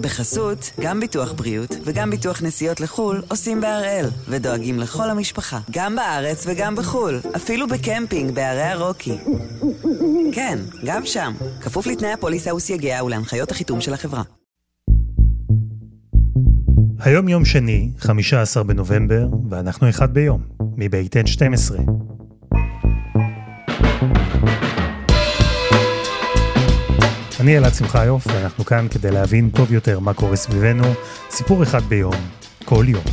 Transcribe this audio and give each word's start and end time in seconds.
בחסות, 0.00 0.70
גם 0.80 1.00
ביטוח 1.00 1.32
בריאות 1.32 1.76
וגם 1.84 2.10
ביטוח 2.10 2.42
נסיעות 2.42 2.80
לחו"ל 2.80 3.22
עושים 3.28 3.60
בהראל, 3.60 4.06
ודואגים 4.28 4.78
לכל 4.78 5.10
המשפחה, 5.10 5.60
גם 5.70 5.96
בארץ 5.96 6.44
וגם 6.46 6.76
בחו"ל, 6.76 7.20
אפילו 7.36 7.66
בקמפינג 7.68 8.34
בערי 8.34 8.62
הרוקי. 8.62 9.18
כן, 10.32 10.58
גם 10.84 11.06
שם, 11.06 11.32
כפוף 11.60 11.86
לתנאי 11.86 12.12
הפוליסה 12.12 12.54
וסייגיה 12.54 13.04
ולהנחיות 13.04 13.50
החיתום 13.50 13.80
של 13.80 13.94
החברה. 13.94 14.22
היום 17.00 17.28
יום 17.28 17.44
שני, 17.44 17.90
15 17.98 18.62
בנובמבר, 18.62 19.28
ואנחנו 19.50 19.88
אחד 19.88 20.14
ביום, 20.14 20.42
מבית 20.76 21.16
N12. 21.16 22.09
אני 27.40 27.58
אלעד 27.58 27.74
שמחיוף, 27.74 28.26
ואנחנו 28.26 28.64
כאן 28.64 28.86
כדי 28.90 29.10
להבין 29.10 29.50
טוב 29.50 29.72
יותר 29.72 29.98
מה 30.00 30.14
קורה 30.14 30.36
סביבנו, 30.36 30.84
סיפור 31.30 31.62
אחד 31.62 31.82
ביום, 31.82 32.14
כל 32.64 32.84
יום. 32.88 33.04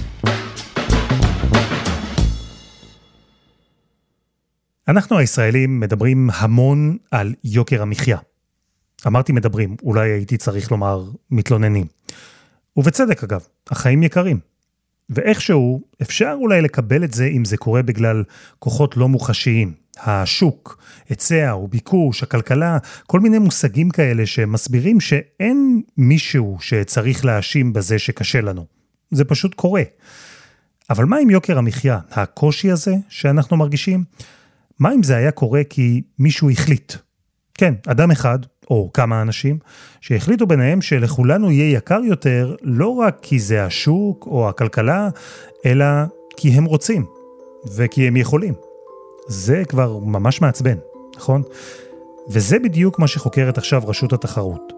אנחנו 4.88 5.18
הישראלים 5.18 5.80
מדברים 5.80 6.30
המון 6.34 6.98
על 7.12 7.34
יוקר 7.44 7.82
המחיה. 7.82 8.18
אמרתי 9.08 9.32
מדברים, 9.32 9.76
אולי 9.84 10.10
הייתי 10.10 10.38
צריך 10.38 10.72
לומר 10.72 11.04
מתלוננים. 11.32 11.86
ובצדק 12.78 13.24
אגב, 13.24 13.48
החיים 13.70 14.04
יקרים. 14.04 14.40
ואיכשהו 15.10 15.82
אפשר 16.02 16.36
אולי 16.40 16.62
לקבל 16.62 17.04
את 17.04 17.14
זה 17.14 17.26
אם 17.26 17.46
זה 17.46 17.58
קורה 17.58 17.82
בגלל 17.82 18.24
כוחות 18.60 18.98
לא 18.98 19.10
מוחשיים. 19.10 19.74
השוק, 20.00 20.78
היצע 21.10 21.56
וביקוש, 21.64 22.24
הכלכלה, 22.24 22.78
כל 23.08 23.20
מיני 23.20 23.40
מושגים 23.40 23.90
כאלה 23.90 24.26
שמסבירים 24.26 25.00
שאין 25.00 25.82
מישהו 25.98 26.58
שצריך 26.62 27.26
להאשים 27.26 27.74
בזה 27.74 28.00
שקשה 28.00 28.42
לנו. 28.42 28.66
זה 29.12 29.26
פשוט 29.26 29.54
קורה. 29.54 29.84
אבל 30.90 31.06
מה 31.06 31.18
עם 31.18 31.30
יוקר 31.30 31.58
המחיה, 31.58 32.00
הקושי 32.12 32.72
הזה 32.72 32.96
שאנחנו 33.10 33.58
מרגישים? 33.58 34.04
מה 34.80 34.94
אם 34.94 35.04
זה 35.04 35.16
היה 35.16 35.32
קורה 35.32 35.62
כי 35.70 36.02
מישהו 36.20 36.50
החליט? 36.50 36.94
כן, 37.54 37.74
אדם 37.88 38.12
אחד, 38.12 38.40
או 38.70 38.90
כמה 38.94 39.22
אנשים, 39.22 39.58
שהחליטו 40.02 40.48
ביניהם 40.48 40.82
שלכולנו 40.82 41.52
יהיה 41.52 41.78
יקר 41.78 42.00
יותר, 42.04 42.56
לא 42.62 42.88
רק 42.88 43.18
כי 43.22 43.40
זה 43.40 43.66
השוק 43.66 44.28
או 44.28 44.50
הכלכלה, 44.50 45.10
אלא 45.66 45.86
כי 46.38 46.50
הם 46.50 46.66
רוצים, 46.66 47.06
וכי 47.76 48.08
הם 48.08 48.18
יכולים. 48.18 48.54
זה 49.28 49.64
כבר 49.68 49.98
ממש 49.98 50.42
מעצבן, 50.42 50.78
נכון? 51.16 51.42
וזה 52.30 52.60
בדיוק 52.60 53.00
מה 53.00 53.08
שחוקרת 53.08 53.58
עכשיו 53.58 53.82
רשות 53.88 54.14
התחרות. 54.14 54.74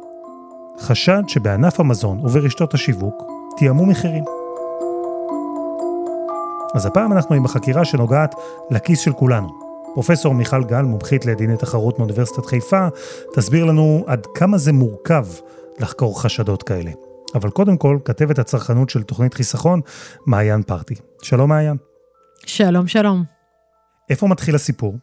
חשד 0.79 1.21
שבענף 1.27 1.79
המזון 1.79 2.19
וברשתות 2.19 2.73
השיווק 2.73 3.23
תיאמו 3.57 3.85
מחירים. 3.85 4.23
אז 6.75 6.85
הפעם 6.85 7.13
אנחנו 7.13 7.35
עם 7.35 7.45
החקירה 7.45 7.85
שנוגעת 7.85 8.35
לכיס 8.71 8.99
של 8.99 9.13
כולנו. 9.13 9.68
פרופסור 9.93 10.33
מיכל 10.33 10.63
גל, 10.63 10.81
מומחית 10.81 11.25
לדיני 11.25 11.57
תחרות 11.57 11.99
מאוניברסיטת 11.99 12.45
חיפה, 12.45 12.87
תסביר 13.35 13.65
לנו 13.65 14.03
עד 14.07 14.27
כמה 14.35 14.57
זה 14.57 14.73
מורכב 14.73 15.25
לחקור 15.79 16.21
חשדות 16.21 16.63
כאלה. 16.63 16.91
אבל 17.35 17.49
קודם 17.49 17.77
כל, 17.77 17.99
כתבת 18.05 18.39
הצרכנות 18.39 18.89
של 18.89 19.03
תוכנית 19.03 19.33
חיסכון, 19.33 19.81
מעיין 20.25 20.63
פרטי. 20.63 20.95
שלום 21.21 21.49
מעיין. 21.49 21.77
שלום, 22.45 22.87
שלום. 22.87 23.23
איפה 24.09 24.27
מתחיל 24.27 24.55
הסיפור? 24.55 24.97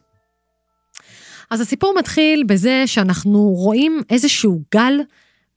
אז 1.49 1.61
הסיפור 1.61 1.93
מתחיל 1.99 2.43
בזה 2.47 2.83
שאנחנו 2.85 3.39
רואים 3.39 4.01
איזשהו 4.09 4.61
גל 4.73 4.99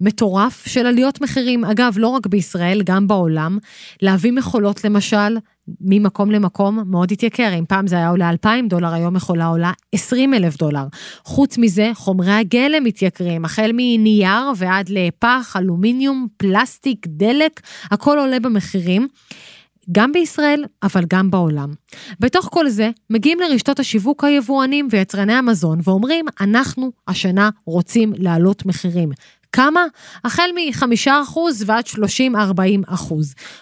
מטורף 0.00 0.66
של 0.66 0.86
עליות 0.86 1.20
מחירים. 1.20 1.64
אגב, 1.64 1.94
לא 1.96 2.08
רק 2.08 2.26
בישראל, 2.26 2.82
גם 2.84 3.08
בעולם. 3.08 3.58
להביא 4.02 4.32
מכולות 4.32 4.84
למשל, 4.84 5.36
ממקום 5.80 6.30
למקום 6.30 6.78
מאוד 6.86 7.12
התייקר. 7.12 7.54
אם 7.58 7.64
פעם 7.68 7.86
זה 7.86 7.96
היה 7.96 8.08
עולה 8.08 8.30
2,000 8.30 8.68
דולר, 8.68 8.94
היום 8.94 9.14
מכולה 9.14 9.46
עולה 9.46 9.72
20 9.92 10.34
אלף 10.34 10.56
דולר. 10.56 10.84
חוץ 11.24 11.58
מזה, 11.58 11.90
חומרי 11.94 12.32
הגלם 12.32 12.84
מתייקרים, 12.84 13.44
החל 13.44 13.70
מנייר 13.74 14.44
ועד 14.56 14.88
לפח, 14.88 15.56
אלומיניום, 15.58 16.26
פלסטיק, 16.36 17.06
דלק, 17.06 17.60
הכל 17.90 18.18
עולה 18.18 18.40
במחירים. 18.40 19.08
גם 19.92 20.12
בישראל, 20.12 20.64
אבל 20.82 21.04
גם 21.08 21.30
בעולם. 21.30 21.72
בתוך 22.20 22.48
כל 22.52 22.68
זה, 22.68 22.90
מגיעים 23.10 23.38
לרשתות 23.40 23.78
השיווק 23.80 24.24
היבואנים 24.24 24.88
ויצרני 24.90 25.32
המזון 25.32 25.78
ואומרים, 25.84 26.24
אנחנו 26.40 26.92
השנה 27.08 27.50
רוצים 27.66 28.12
להעלות 28.16 28.66
מחירים. 28.66 29.10
כמה? 29.52 29.84
החל 30.24 30.50
מ-5% 30.54 31.38
ועד 31.66 31.84
30-40%. 31.86 31.94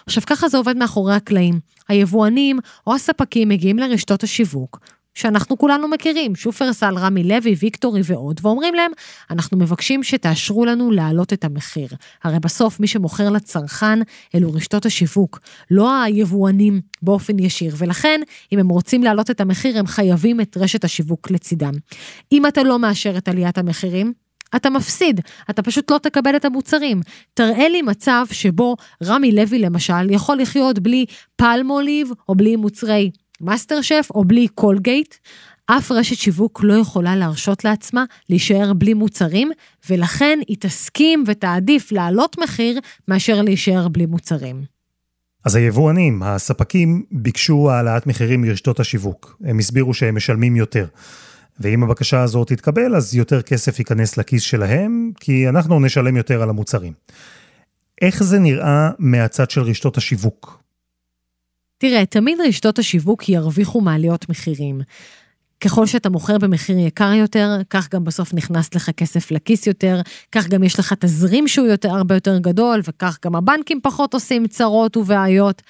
עכשיו, 0.05 0.23
ככה 0.25 0.49
זה 0.49 0.57
עובד 0.57 0.77
מאחורי 0.77 1.15
הקלעים. 1.15 1.59
היבואנים 1.87 2.59
או 2.87 2.95
הספקים 2.95 3.49
מגיעים 3.49 3.79
לרשתות 3.79 4.23
השיווק, 4.23 4.79
שאנחנו 5.13 5.57
כולנו 5.57 5.87
מכירים, 5.87 6.35
שופרסל, 6.35 6.97
רמי 6.97 7.23
לוי, 7.23 7.55
ויקטורי 7.59 8.01
ועוד, 8.03 8.39
ואומרים 8.43 8.73
להם, 8.73 8.91
אנחנו 9.29 9.57
מבקשים 9.57 10.03
שתאשרו 10.03 10.65
לנו 10.65 10.91
להעלות 10.91 11.33
את 11.33 11.43
המחיר. 11.43 11.89
הרי 12.23 12.39
בסוף 12.39 12.79
מי 12.79 12.87
שמוכר 12.87 13.29
לצרכן 13.29 13.99
אלו 14.35 14.53
רשתות 14.53 14.85
השיווק, 14.85 15.39
לא 15.71 16.01
היבואנים 16.01 16.81
באופן 17.01 17.39
ישיר, 17.39 17.75
ולכן 17.77 18.21
אם 18.51 18.59
הם 18.59 18.69
רוצים 18.69 19.03
להעלות 19.03 19.31
את 19.31 19.41
המחיר, 19.41 19.79
הם 19.79 19.87
חייבים 19.87 20.41
את 20.41 20.57
רשת 20.57 20.83
השיווק 20.83 21.31
לצידם. 21.31 21.73
אם 22.31 22.45
אתה 22.45 22.63
לא 22.63 22.79
מאשר 22.79 23.17
את 23.17 23.27
עליית 23.27 23.57
המחירים, 23.57 24.13
אתה 24.55 24.69
מפסיד, 24.69 25.21
אתה 25.49 25.61
פשוט 25.61 25.91
לא 25.91 25.97
תקבל 25.97 26.35
את 26.35 26.45
המוצרים. 26.45 27.01
תראה 27.33 27.69
לי 27.69 27.81
מצב 27.81 28.25
שבו 28.31 28.75
רמי 29.03 29.31
לוי 29.31 29.59
למשל 29.59 30.09
יכול 30.11 30.37
לחיות 30.37 30.79
בלי 30.79 31.05
פלמוליב 31.35 32.11
או 32.29 32.35
בלי 32.35 32.55
מוצרי 32.55 33.11
מאסטר 33.41 33.81
שף 33.81 34.09
או 34.15 34.25
בלי 34.25 34.47
קולגייט. 34.47 35.15
אף 35.65 35.91
רשת 35.91 36.15
שיווק 36.15 36.59
לא 36.63 36.73
יכולה 36.73 37.15
להרשות 37.15 37.63
לעצמה 37.65 38.03
להישאר 38.29 38.73
בלי 38.73 38.93
מוצרים, 38.93 39.51
ולכן 39.89 40.39
היא 40.47 40.57
תסכים 40.59 41.23
ותעדיף 41.27 41.91
להעלות 41.91 42.39
מחיר 42.39 42.79
מאשר 43.07 43.41
להישאר 43.41 43.87
בלי 43.87 44.05
מוצרים. 44.05 44.63
אז 45.45 45.55
היבואנים, 45.55 46.23
הספקים, 46.23 47.03
ביקשו 47.11 47.71
העלאת 47.71 48.07
מחירים 48.07 48.41
מרשתות 48.41 48.79
השיווק. 48.79 49.37
הם 49.43 49.59
הסבירו 49.59 49.93
שהם 49.93 50.15
משלמים 50.15 50.55
יותר. 50.55 50.85
ואם 51.59 51.83
הבקשה 51.83 52.21
הזאת 52.21 52.47
תתקבל, 52.47 52.95
אז 52.95 53.15
יותר 53.15 53.41
כסף 53.41 53.79
ייכנס 53.79 54.17
לכיס 54.17 54.43
שלהם, 54.43 55.11
כי 55.19 55.49
אנחנו 55.49 55.79
נשלם 55.79 56.17
יותר 56.17 56.41
על 56.41 56.49
המוצרים. 56.49 56.93
איך 58.01 58.23
זה 58.23 58.39
נראה 58.39 58.89
מהצד 58.99 59.49
של 59.49 59.61
רשתות 59.61 59.97
השיווק? 59.97 60.59
תראה, 61.77 62.05
תמיד 62.05 62.37
רשתות 62.47 62.79
השיווק 62.79 63.29
ירוויחו 63.29 63.81
מעליות 63.81 64.29
מחירים. 64.29 64.81
ככל 65.61 65.85
שאתה 65.85 66.09
מוכר 66.09 66.37
במחיר 66.37 66.77
יקר 66.77 67.13
יותר, 67.13 67.49
כך 67.69 67.89
גם 67.93 68.03
בסוף 68.03 68.33
נכנס 68.33 68.75
לך 68.75 68.89
כסף 68.89 69.31
לכיס 69.31 69.67
יותר, 69.67 70.01
כך 70.31 70.47
גם 70.47 70.63
יש 70.63 70.79
לך 70.79 70.93
תזרים 70.93 71.47
שהוא 71.47 71.67
יותר, 71.67 71.89
הרבה 71.89 72.15
יותר 72.15 72.37
גדול, 72.37 72.81
וכך 72.83 73.17
גם 73.25 73.35
הבנקים 73.35 73.79
פחות 73.83 74.13
עושים 74.13 74.47
צרות 74.47 74.97
ובעיות. 74.97 75.61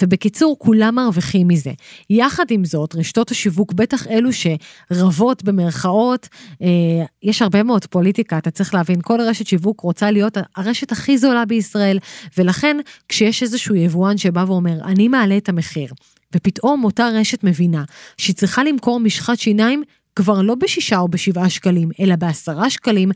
ובקיצור, 0.00 0.56
כולם 0.58 0.94
מרוויחים 0.94 1.48
מזה. 1.48 1.72
יחד 2.10 2.44
עם 2.50 2.64
זאת, 2.64 2.94
רשתות 2.94 3.30
השיווק, 3.30 3.72
בטח 3.72 4.06
אלו 4.06 4.30
שרבות 4.32 5.44
במרכאות, 5.44 6.28
אה, 6.62 6.68
יש 7.22 7.42
הרבה 7.42 7.62
מאוד 7.62 7.86
פוליטיקה, 7.86 8.38
אתה 8.38 8.50
צריך 8.50 8.74
להבין, 8.74 9.00
כל 9.02 9.20
רשת 9.20 9.46
שיווק 9.46 9.80
רוצה 9.80 10.10
להיות 10.10 10.36
הרשת 10.56 10.92
הכי 10.92 11.18
זולה 11.18 11.44
בישראל, 11.44 11.98
ולכן 12.38 12.76
כשיש 13.08 13.42
איזשהו 13.42 13.74
יבואן 13.74 14.18
שבא 14.18 14.44
ואומר, 14.48 14.84
אני 14.84 15.08
מעלה 15.08 15.36
את 15.36 15.48
המחיר, 15.48 15.92
ופתאום 16.34 16.84
אותה 16.84 17.08
רשת 17.08 17.44
מבינה 17.44 17.84
שהיא 18.16 18.36
צריכה 18.36 18.64
למכור 18.64 19.00
משחת 19.00 19.38
שיניים 19.38 19.82
כבר 20.18 20.42
לא 20.42 20.54
בשישה 20.54 20.98
או 20.98 21.08
בשבעה 21.08 21.50
שקלים, 21.50 21.88
אלא 22.00 22.16
בעשרה 22.16 22.70
שקלים, 22.70 23.10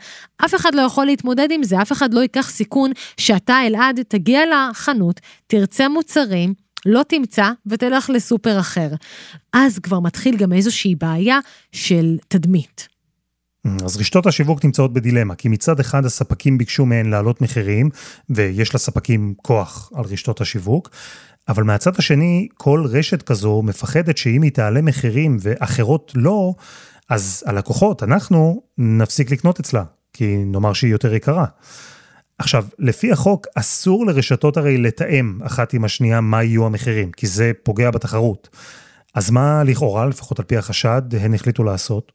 אף 0.44 0.54
אחד 0.54 0.74
לא 0.74 0.82
יכול 0.82 1.06
להתמודד 1.06 1.48
עם 1.50 1.62
זה, 1.62 1.82
אף 1.82 1.92
אחד 1.92 2.14
לא 2.14 2.20
ייקח 2.20 2.50
סיכון 2.50 2.90
שאתה, 3.16 3.66
אלעד, 3.66 4.00
תגיע 4.08 4.40
לחנות, 4.52 5.20
תרצה 5.46 5.88
מוצרים, 5.88 6.54
לא 6.86 7.02
תמצא 7.08 7.50
ותלך 7.66 8.10
לסופר 8.10 8.60
אחר. 8.60 8.88
אז 9.52 9.78
כבר 9.78 10.00
מתחיל 10.00 10.36
גם 10.36 10.52
איזושהי 10.52 10.94
בעיה 10.94 11.38
של 11.72 12.18
תדמית. 12.28 12.88
אז 13.84 13.96
רשתות 13.96 14.26
השיווק 14.26 14.64
נמצאות 14.64 14.92
בדילמה, 14.92 15.34
כי 15.34 15.48
מצד 15.48 15.80
אחד 15.80 16.04
הספקים 16.04 16.58
ביקשו 16.58 16.86
מהן 16.86 17.10
להעלות 17.10 17.40
מחירים, 17.40 17.90
ויש 18.30 18.74
לספקים 18.74 19.34
כוח 19.42 19.92
על 19.94 20.04
רשתות 20.04 20.40
השיווק, 20.40 20.90
אבל 21.48 21.62
מהצד 21.62 21.92
השני, 21.98 22.48
כל 22.54 22.84
רשת 22.88 23.22
כזו 23.22 23.62
מפחדת 23.62 24.16
שאם 24.16 24.42
היא 24.42 24.52
תעלה 24.52 24.82
מחירים 24.82 25.36
ואחרות 25.40 26.12
לא, 26.14 26.54
אז 27.08 27.44
הלקוחות, 27.46 28.02
אנחנו, 28.02 28.62
נפסיק 28.78 29.30
לקנות 29.30 29.60
אצלה, 29.60 29.84
כי 30.12 30.36
נאמר 30.36 30.72
שהיא 30.72 30.92
יותר 30.92 31.14
יקרה. 31.14 31.46
עכשיו, 32.38 32.64
לפי 32.78 33.12
החוק, 33.12 33.46
אסור 33.54 34.06
לרשתות 34.06 34.56
הרי 34.56 34.78
לתאם 34.78 35.38
אחת 35.42 35.74
עם 35.74 35.84
השנייה 35.84 36.20
מה 36.20 36.42
יהיו 36.42 36.66
המחירים, 36.66 37.12
כי 37.12 37.26
זה 37.26 37.52
פוגע 37.62 37.90
בתחרות. 37.90 38.48
אז 39.14 39.30
מה 39.30 39.64
לכאורה, 39.64 40.06
לפחות 40.06 40.38
על 40.38 40.44
פי 40.44 40.56
החשד, 40.56 41.02
הן 41.20 41.34
החליטו 41.34 41.64
לעשות? 41.64 42.12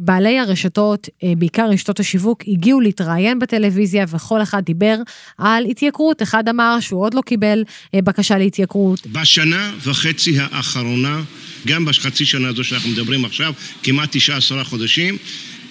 בעלי 0.00 0.38
הרשתות, 0.38 1.08
אה, 1.24 1.32
בעיקר 1.38 1.68
רשתות 1.70 2.00
השיווק, 2.00 2.42
הגיעו 2.48 2.80
להתראיין 2.80 3.38
בטלוויזיה 3.38 4.04
וכל 4.08 4.42
אחד 4.42 4.62
דיבר 4.64 4.96
על 5.38 5.64
התייקרות. 5.64 6.22
אחד 6.22 6.48
אמר 6.48 6.76
שהוא 6.80 7.00
עוד 7.00 7.14
לא 7.14 7.20
קיבל 7.20 7.64
אה, 7.94 8.02
בקשה 8.02 8.38
להתייקרות. 8.38 9.06
בשנה 9.06 9.72
וחצי 9.82 10.36
האחרונה, 10.40 11.22
גם 11.66 11.84
בחצי 11.84 12.24
שנה 12.24 12.48
הזו 12.48 12.64
שאנחנו 12.64 12.90
מדברים 12.90 13.24
עכשיו, 13.24 13.52
כמעט 13.82 14.08
תשעה 14.12 14.36
עשרה 14.36 14.64
חודשים, 14.64 15.16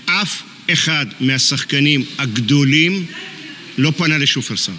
אף 0.06 0.44
אחד 0.74 1.06
מהשחקנים 1.20 2.02
הגדולים 2.18 3.06
לא 3.78 3.92
פנה 3.92 4.18
לשופרסל. 4.18 4.72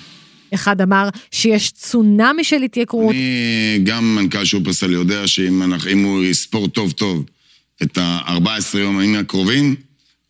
אחד 0.55 0.81
אמר 0.81 1.09
שיש 1.31 1.71
צונאמי 1.71 2.45
של 2.45 2.63
התייקרות. 2.63 3.15
אני, 3.15 3.81
גם 3.85 4.15
מנכ"ל 4.15 4.45
שופרסל 4.45 4.93
יודע 4.93 5.27
שאם 5.27 6.03
הוא 6.05 6.25
יספור 6.25 6.69
טוב 6.69 6.93
טוב 6.93 7.25
את 7.83 7.99
ה-14 7.99 8.79
יום 8.79 9.15
הקרובים, 9.15 9.75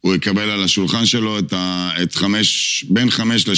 הוא 0.00 0.14
יקבל 0.14 0.50
על 0.50 0.62
השולחן 0.62 1.06
שלו 1.06 1.38
את, 1.38 1.52
ה, 1.52 1.90
את 2.02 2.14
חמש, 2.14 2.84
בין 2.88 3.10
חמש 3.10 3.48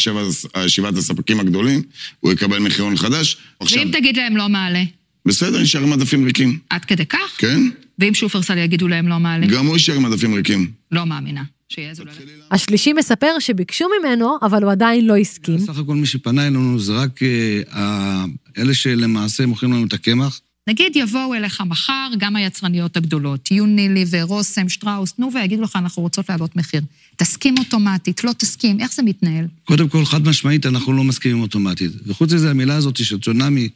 לשבעת 0.57 0.97
הספקים 0.97 1.41
הגדולים, 1.41 1.83
הוא 2.21 2.33
יקבל 2.33 2.59
מחירון 2.59 2.97
חדש. 2.97 3.37
ואם 3.61 3.67
עכשיו... 3.67 3.85
תגיד 3.93 4.17
להם 4.17 4.37
לא 4.37 4.49
מעלה? 4.49 4.83
בסדר, 5.27 5.63
נשאר 5.63 5.83
עם 5.83 5.91
מדפים 5.91 6.25
ריקים. 6.25 6.59
עד 6.71 6.85
כדי 6.85 7.07
כך? 7.07 7.35
כן. 7.39 7.61
ואם 7.99 8.15
שופרסל 8.15 8.59
יגידו 8.59 8.89
להם 8.89 9.09
לא 9.09 9.19
מעלה? 9.19 9.47
גם 9.47 9.67
הוא 9.67 9.75
יישאר 9.75 9.95
עם 9.95 10.03
מדפים 10.03 10.35
ריקים. 10.35 10.71
לא 10.93 11.07
מאמינה. 11.07 11.43
השלישי 12.51 12.93
מספר 12.93 13.39
שביקשו 13.39 13.85
ממנו, 14.01 14.37
אבל 14.43 14.63
הוא 14.63 14.73
עדיין 14.73 15.07
לא 15.07 15.17
הסכים. 15.17 15.59
סך 15.59 15.79
הכל 15.79 15.95
מי 15.95 16.07
שפנה 16.07 16.43
אלינו 16.43 16.79
זה 16.79 16.93
רק 16.93 17.23
אה, 17.23 18.25
אלה 18.59 18.75
שלמעשה 18.75 19.47
מוכרים 19.47 19.73
לנו 19.73 19.87
את 19.87 19.93
הקמח. 19.93 20.41
נגיד 20.69 20.97
יבואו 20.97 21.35
אליך 21.35 21.61
מחר 21.61 22.09
גם 22.19 22.37
היצרניות 22.37 22.97
הגדולות, 22.97 23.51
יוניליבר, 23.51 24.23
רוסם, 24.23 24.69
שטראוס, 24.69 25.13
תנו 25.13 25.31
ויגידו 25.35 25.63
לך, 25.63 25.77
אנחנו 25.77 26.03
רוצות 26.03 26.29
להעלות 26.29 26.57
מחיר. 26.57 26.81
תסכים 27.17 27.55
אוטומטית, 27.59 28.25
לא 28.25 28.33
תסכים, 28.33 28.81
איך 28.81 28.93
זה 28.95 29.03
מתנהל? 29.03 29.47
קודם 29.65 29.89
כל, 29.89 30.05
חד 30.05 30.29
משמעית, 30.29 30.67
אנחנו 30.67 30.93
לא 30.93 31.05
מסכימים 31.05 31.41
אוטומטית. 31.41 31.91
וחוץ 32.07 32.33
מזה, 32.33 32.51
המילה 32.51 32.77
הזאת 32.77 33.05
של 33.05 33.21
צונאמי, 33.21 33.69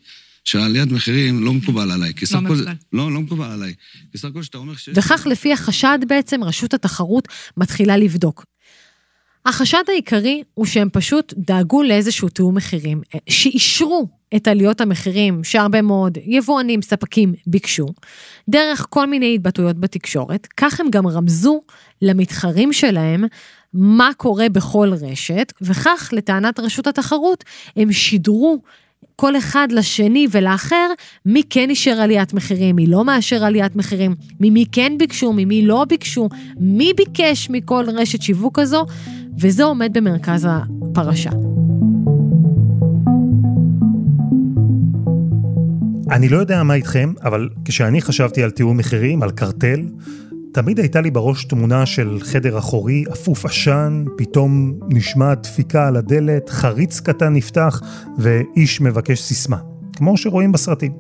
של 0.45 0.59
עליית 0.59 0.93
מחירים, 0.93 1.45
לא 1.45 1.53
מקובל 1.53 1.91
עליי. 1.91 2.13
לא 2.33 2.41
מקובל. 2.41 2.67
לא, 2.93 3.13
לא 3.13 3.21
מקובל 3.21 3.51
עליי. 3.51 3.75
כי 4.13 4.19
סך 4.19 4.29
הכל 4.29 4.43
שאתה 4.43 4.59
אומר 4.59 4.77
ש... 4.77 4.89
וכך, 4.95 5.27
לפי 5.27 5.53
החשד 5.53 5.99
בעצם, 6.09 6.45
רשות 6.45 6.75
התחרות 6.75 7.29
מתחילה 7.57 7.97
לבדוק. 7.97 8.45
החשד 9.47 9.83
העיקרי 9.89 10.43
הוא 10.55 10.67
שהם 10.67 10.89
פשוט 10.93 11.35
דאגו 11.37 11.83
לאיזשהו 11.83 12.29
תיאום 12.29 12.57
מחירים, 12.57 13.01
שאישרו 13.29 14.09
את 14.37 14.49
עליות 14.49 14.81
המחירים 14.81 15.45
שהרבה 15.45 15.83
מאוד 15.83 16.19
יבואנים, 16.23 16.83
ספקים 16.83 17.35
ביקשו, 17.47 17.87
דרך 18.49 18.87
כל 18.91 19.07
מיני 19.07 19.35
התבטאויות 19.35 19.81
בתקשורת, 19.81 20.47
כך 20.57 20.81
הם 20.81 20.87
גם 20.91 21.07
רמזו 21.07 21.61
למתחרים 22.03 22.73
שלהם 22.73 23.25
מה 23.75 24.11
קורה 24.17 24.49
בכל 24.49 24.93
רשת, 25.01 25.53
וכך, 25.61 26.11
לטענת 26.13 26.61
רשות 26.61 26.87
התחרות, 26.87 27.45
הם 27.77 27.93
שידרו 27.93 28.63
כל 29.21 29.37
אחד 29.37 29.69
לשני 29.73 30.27
ולאחר, 30.31 30.87
מי 31.27 31.43
כן 31.51 31.71
אישר 31.71 31.91
עליית 31.91 32.35
מחירים, 32.35 32.77
מי 32.77 32.87
לא 32.87 33.05
מאשר 33.05 33.45
עליית 33.45 33.77
מחירים, 33.77 34.15
ממי 34.41 34.65
כן 34.73 34.93
ביקשו, 34.99 35.33
ממי 35.33 35.63
לא 35.67 35.85
ביקשו, 35.89 36.29
מי 36.61 36.93
ביקש 36.97 37.51
מכל 37.51 37.85
רשת 37.89 38.23
שיווק 38.23 38.61
כזו, 38.61 38.87
וזה 39.39 39.65
עומד 39.65 39.91
במרכז 39.99 40.49
הפרשה. 40.51 41.31
אני 46.11 46.29
לא 46.29 46.37
יודע 46.37 46.63
מה 46.63 46.75
איתכם, 46.75 47.13
אבל 47.23 47.49
כשאני 47.65 48.01
חשבתי 48.01 48.43
על 48.43 48.51
תיאום 48.51 48.77
מחירים, 48.77 49.23
על 49.23 49.31
קרטל, 49.31 49.81
תמיד 50.52 50.79
הייתה 50.79 51.00
לי 51.00 51.11
בראש 51.11 51.44
תמונה 51.44 51.87
של 51.87 52.19
חדר 52.23 52.58
אחורי, 52.58 53.05
אפוף 53.12 53.44
עשן, 53.44 54.05
פתאום 54.19 54.79
נשמע 54.88 55.35
דפיקה 55.35 55.88
על 55.88 55.97
הדלת, 55.97 56.50
חריץ 56.50 57.00
קטן 57.00 57.32
נפתח 57.32 57.81
ואיש 58.19 58.81
מבקש 58.81 59.23
סיסמה, 59.23 59.56
כמו 59.97 60.17
שרואים 60.17 60.52
בסרטים. 60.52 60.93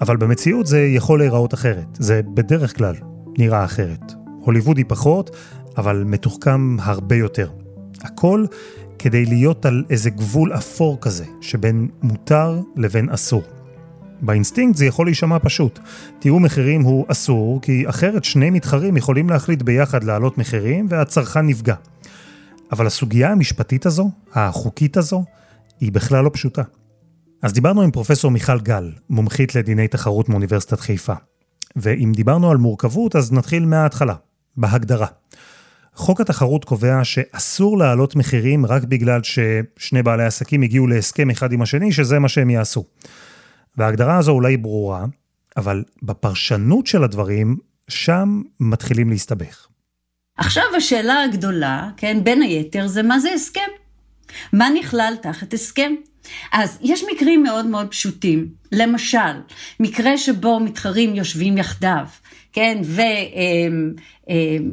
אבל 0.00 0.16
במציאות 0.16 0.66
זה 0.66 0.80
יכול 0.80 1.18
להיראות 1.18 1.54
אחרת, 1.54 1.86
זה 1.98 2.20
בדרך 2.34 2.76
כלל 2.76 2.94
נראה 3.38 3.64
אחרת. 3.64 4.12
הוליוודי 4.40 4.84
פחות, 4.84 5.36
אבל 5.76 6.04
מתוחכם 6.06 6.76
הרבה 6.80 7.16
יותר. 7.16 7.50
הכל 8.02 8.44
כדי 8.98 9.24
להיות 9.24 9.66
על 9.66 9.84
איזה 9.90 10.10
גבול 10.10 10.54
אפור 10.54 10.98
כזה, 11.00 11.24
שבין 11.40 11.88
מותר 12.02 12.60
לבין 12.76 13.08
אסור. 13.08 13.42
באינסטינקט 14.22 14.76
זה 14.76 14.86
יכול 14.86 15.06
להישמע 15.06 15.38
פשוט. 15.38 15.78
תיאום 16.18 16.44
מחירים 16.44 16.82
הוא 16.82 17.06
אסור, 17.08 17.60
כי 17.62 17.88
אחרת 17.88 18.24
שני 18.24 18.50
מתחרים 18.50 18.96
יכולים 18.96 19.30
להחליט 19.30 19.62
ביחד 19.62 20.04
להעלות 20.04 20.38
מחירים 20.38 20.86
והצרכן 20.90 21.46
נפגע. 21.46 21.74
אבל 22.72 22.86
הסוגיה 22.86 23.32
המשפטית 23.32 23.86
הזו, 23.86 24.10
החוקית 24.34 24.96
הזו, 24.96 25.24
היא 25.80 25.92
בכלל 25.92 26.24
לא 26.24 26.30
פשוטה. 26.32 26.62
אז 27.42 27.52
דיברנו 27.52 27.82
עם 27.82 27.90
פרופסור 27.90 28.30
מיכל 28.30 28.60
גל, 28.60 28.92
מומחית 29.10 29.54
לדיני 29.54 29.88
תחרות 29.88 30.28
מאוניברסיטת 30.28 30.80
חיפה. 30.80 31.14
ואם 31.76 32.12
דיברנו 32.16 32.50
על 32.50 32.56
מורכבות, 32.56 33.16
אז 33.16 33.32
נתחיל 33.32 33.66
מההתחלה, 33.66 34.14
בהגדרה. 34.56 35.06
חוק 35.94 36.20
התחרות 36.20 36.64
קובע 36.64 37.04
שאסור 37.04 37.78
להעלות 37.78 38.16
מחירים 38.16 38.66
רק 38.66 38.84
בגלל 38.84 39.20
ששני 39.22 40.02
בעלי 40.02 40.24
עסקים 40.24 40.62
הגיעו 40.62 40.86
להסכם 40.86 41.30
אחד 41.30 41.52
עם 41.52 41.62
השני, 41.62 41.92
שזה 41.92 42.18
מה 42.18 42.28
שהם 42.28 42.50
יעשו. 42.50 42.84
וההגדרה 43.80 44.18
הזו 44.18 44.32
אולי 44.32 44.56
ברורה, 44.56 45.04
אבל 45.56 45.84
בפרשנות 46.02 46.86
של 46.86 47.04
הדברים, 47.04 47.56
שם 47.88 48.42
מתחילים 48.60 49.10
להסתבך. 49.10 49.66
עכשיו 50.36 50.64
השאלה 50.76 51.22
הגדולה, 51.22 51.90
כן, 51.96 52.24
בין 52.24 52.42
היתר, 52.42 52.86
זה 52.86 53.02
מה 53.02 53.18
זה 53.18 53.32
הסכם? 53.32 53.70
מה 54.52 54.68
נכלל 54.80 55.14
תחת 55.22 55.54
הסכם? 55.54 55.94
אז 56.52 56.78
יש 56.82 57.04
מקרים 57.14 57.42
מאוד 57.42 57.66
מאוד 57.66 57.88
פשוטים. 57.88 58.48
למשל, 58.72 59.40
מקרה 59.80 60.18
שבו 60.18 60.60
מתחרים 60.60 61.14
יושבים 61.14 61.58
יחדיו, 61.58 62.06
כן, 62.52 62.78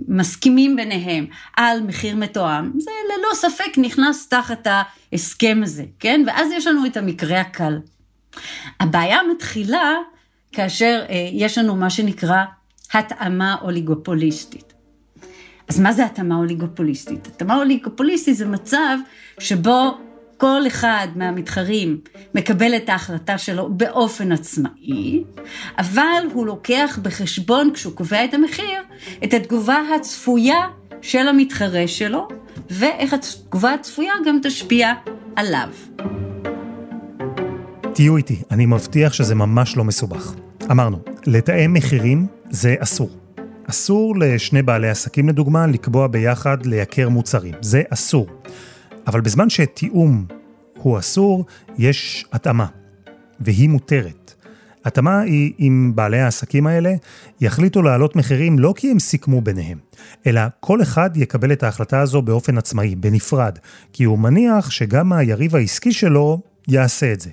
ומסכימים 0.07 0.75
ביניהם 0.75 1.25
על 1.57 1.81
מחיר 1.81 2.15
מתואם, 2.15 2.71
זה 2.79 2.91
ללא 3.09 3.35
ספק 3.35 3.77
נכנס 3.77 4.29
תחת 4.29 4.67
ההסכם 5.11 5.61
הזה, 5.63 5.83
כן? 5.99 6.23
ואז 6.27 6.47
יש 6.51 6.67
לנו 6.67 6.85
את 6.85 6.97
המקרה 6.97 7.41
הקל. 7.41 7.77
הבעיה 8.79 9.19
מתחילה 9.31 9.93
כאשר 10.51 11.05
אה, 11.09 11.29
יש 11.33 11.57
לנו 11.57 11.75
מה 11.75 11.89
שנקרא 11.89 12.43
התאמה 12.93 13.55
אוליגופוליסטית. 13.61 14.73
אז 15.67 15.79
מה 15.79 15.93
זה 15.93 16.05
התאמה 16.05 16.35
אוליגופוליסטית? 16.35 17.27
התאמה 17.27 17.55
אוליגופוליסטית 17.55 18.37
זה 18.37 18.45
מצב 18.45 18.97
שבו 19.39 19.97
כל 20.37 20.61
אחד 20.67 21.07
מהמתחרים 21.15 21.99
מקבל 22.35 22.75
את 22.75 22.89
ההחלטה 22.89 23.37
שלו 23.37 23.69
באופן 23.69 24.31
עצמאי, 24.31 25.23
אבל 25.77 26.23
הוא 26.33 26.45
לוקח 26.45 26.99
בחשבון, 27.01 27.73
כשהוא 27.73 27.93
קובע 27.93 28.25
את 28.25 28.33
המחיר, 28.33 28.81
את 29.23 29.33
התגובה 29.33 29.81
הצפויה 29.95 30.67
של 31.01 31.27
המתחרה 31.27 31.87
שלו, 31.87 32.27
ואיך 32.69 33.13
התגובה 33.13 33.73
הצפויה 33.73 34.13
גם 34.25 34.39
תשפיע 34.43 34.93
עליו. 35.35 35.69
תהיו 37.97 38.17
איתי, 38.17 38.41
אני 38.51 38.65
מבטיח 38.65 39.13
שזה 39.13 39.35
ממש 39.35 39.77
לא 39.77 39.83
מסובך. 39.83 40.33
אמרנו, 40.71 40.99
לתאם 41.27 41.73
מחירים 41.73 42.27
זה 42.49 42.75
אסור. 42.79 43.09
אסור 43.69 44.15
לשני 44.17 44.61
בעלי 44.61 44.89
עסקים 44.89 45.29
לדוגמה 45.29 45.67
לקבוע 45.67 46.07
ביחד 46.07 46.65
לייקר 46.65 47.09
מוצרים, 47.09 47.53
זה 47.61 47.81
אסור. 47.89 48.27
אבל 49.07 49.21
בזמן 49.21 49.49
שתיאום 49.49 50.25
הוא 50.73 50.99
אסור, 50.99 51.45
יש 51.77 52.25
התאמה, 52.33 52.65
והיא 53.39 53.69
מותרת. 53.69 54.33
התאמה 54.85 55.19
היא 55.19 55.53
אם 55.59 55.91
בעלי 55.95 56.19
העסקים 56.19 56.67
האלה 56.67 56.93
יחליטו 57.41 57.81
להעלות 57.81 58.15
מחירים 58.15 58.59
לא 58.59 58.73
כי 58.77 58.91
הם 58.91 58.99
סיכמו 58.99 59.41
ביניהם, 59.41 59.77
אלא 60.27 60.41
כל 60.59 60.81
אחד 60.81 61.09
יקבל 61.15 61.51
את 61.51 61.63
ההחלטה 61.63 61.99
הזו 61.99 62.21
באופן 62.21 62.57
עצמאי, 62.57 62.95
בנפרד, 62.95 63.59
כי 63.93 64.03
הוא 64.03 64.19
מניח 64.19 64.71
שגם 64.71 65.13
היריב 65.13 65.55
העסקי 65.55 65.91
שלו 65.91 66.41
יעשה 66.67 67.13
את 67.13 67.19
זה. 67.19 67.29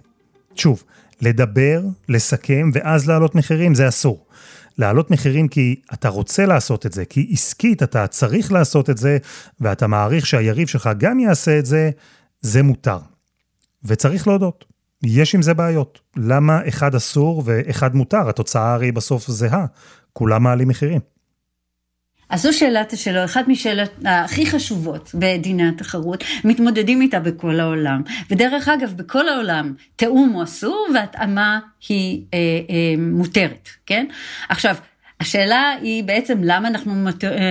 שוב, 0.58 0.82
לדבר, 1.20 1.82
לסכם 2.08 2.70
ואז 2.75 3.08
להעלות 3.08 3.34
מחירים 3.34 3.75
זה 3.75 3.88
אסור. 3.88 4.26
להעלות 4.78 5.11
מחירים 5.11 5.49
כי 5.49 5.80
אתה 5.92 6.08
רוצה 6.08 6.46
לעשות 6.46 6.87
את 6.87 6.92
זה, 6.92 7.04
כי 7.04 7.28
עסקית 7.32 7.82
אתה 7.82 8.06
צריך 8.06 8.52
לעשות 8.52 8.90
את 8.90 8.99
זה, 8.99 9.18
ואתה 9.61 9.87
מעריך 9.87 10.26
שהיריב 10.26 10.68
שלך 10.68 10.90
גם 10.99 11.20
יעשה 11.20 11.58
את 11.58 11.66
זה, 11.66 11.90
זה 12.40 12.62
מותר. 12.62 12.99
וצריך 13.84 14.28
להודות, 14.28 14.64
יש 15.02 15.34
עם 15.34 15.42
זה 15.42 15.54
בעיות. 15.54 16.00
למה 16.16 16.61
אחד 16.68 16.94
אסור 16.94 17.42
ואחד 17.46 17.94
מותר? 17.94 18.28
התוצאה 18.28 18.75
הרי 18.75 18.92
בסוף 18.92 19.30
זהה, 19.30 19.66
כולם 20.12 20.42
מעלים 20.42 20.68
מחירים. 20.68 21.00
אז 22.35 22.43
זו 22.43 22.53
שאלת 22.53 22.93
השאלה, 22.93 23.25
אחת 23.25 23.49
משאלות 23.49 23.91
הכי 24.05 24.47
חשובות 24.47 25.11
בדיני 25.14 25.69
התחרות, 25.69 26.25
מתמודדים 26.45 27.00
איתה 27.00 27.21
בכל 27.21 27.61
העולם. 27.61 28.03
ודרך 28.31 28.69
אגב, 28.69 28.93
בכל 28.97 29.29
העולם 29.29 29.75
תיאום 29.97 30.29
הוא 30.29 30.43
אסור 30.43 30.87
והתאמה 30.95 31.59
היא 31.88 32.23
אה, 32.35 32.38
אה, 32.38 32.95
מותרת, 32.99 33.69
כן? 33.87 34.07
עכשיו, 34.49 34.76
השאלה 35.21 35.75
היא 35.83 36.05
בעצם 36.05 36.38
למה 36.43 36.69
אנחנו 36.69 36.93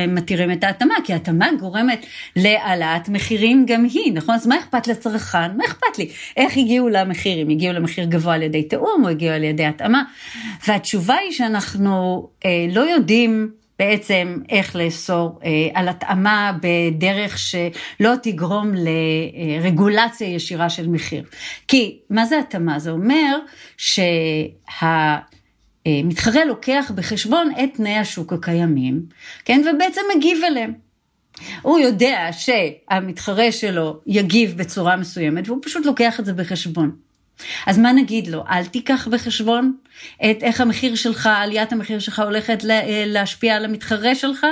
מתירים 0.07 0.51
את 0.51 0.63
ההתאמה, 0.63 0.95
כי 1.03 1.13
ההתאמה 1.13 1.47
גורמת 1.59 2.05
להעלאת 2.35 3.09
מחירים 3.09 3.65
גם 3.67 3.83
היא, 3.83 4.13
נכון? 4.13 4.35
אז 4.35 4.47
מה 4.47 4.59
אכפת 4.59 4.87
לצרכן? 4.87 5.57
מה 5.57 5.63
אכפת 5.65 5.97
לי? 5.97 6.09
איך 6.37 6.57
הגיעו 6.57 6.89
למחיר? 6.89 7.41
אם 7.41 7.49
הגיעו 7.49 7.73
למחיר 7.73 8.05
גבוה 8.05 8.35
על 8.35 8.41
ידי 8.41 8.63
תיאום 8.63 9.01
או 9.03 9.09
הגיעו 9.09 9.35
על 9.35 9.43
ידי 9.43 9.65
התאמה? 9.65 10.03
והתשובה 10.67 11.15
היא 11.15 11.31
שאנחנו 11.31 12.27
אה, 12.45 12.65
לא 12.73 12.81
יודעים 12.81 13.62
בעצם 13.79 14.39
איך 14.49 14.75
לאסור 14.75 15.39
אה, 15.43 15.49
על 15.73 15.87
התאמה 15.89 16.57
בדרך 16.61 17.37
שלא 17.37 18.11
תגרום 18.23 18.71
לרגולציה 19.61 20.27
ישירה 20.27 20.69
של 20.69 20.87
מחיר. 20.87 21.23
כי 21.67 21.99
מה 22.09 22.25
זה 22.25 22.39
התאמה? 22.39 22.79
זה 22.79 22.91
אומר 22.91 23.37
שהמתחרה 25.87 26.45
לוקח 26.45 26.91
בחשבון 26.95 27.51
את 27.63 27.69
תנאי 27.73 27.97
השוק 27.97 28.33
הקיימים, 28.33 29.05
כן, 29.45 29.61
ובעצם 29.75 30.01
מגיב 30.15 30.43
אליהם. 30.43 30.73
הוא 31.61 31.79
יודע 31.79 32.27
שהמתחרה 32.31 33.51
שלו 33.51 33.99
יגיב 34.07 34.57
בצורה 34.57 34.95
מסוימת, 34.95 35.47
והוא 35.47 35.59
פשוט 35.61 35.85
לוקח 35.85 36.19
את 36.19 36.25
זה 36.25 36.33
בחשבון. 36.33 37.02
אז 37.67 37.77
מה 37.77 37.93
נגיד 37.93 38.27
לו? 38.27 38.43
אל 38.49 38.65
תיקח 38.65 39.07
בחשבון 39.11 39.75
את 40.31 40.37
איך 40.43 40.61
המחיר 40.61 40.95
שלך, 40.95 41.29
עליית 41.31 41.71
המחיר 41.71 41.99
שלך 41.99 42.19
הולכת 42.19 42.63
להשפיע 43.05 43.55
על 43.55 43.65
המתחרה 43.65 44.15
שלך, 44.15 44.45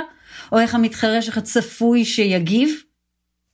או 0.52 0.58
איך 0.58 0.74
המתחרה 0.74 1.22
שלך 1.22 1.38
צפוי 1.38 2.04
שיגיב? 2.04 2.70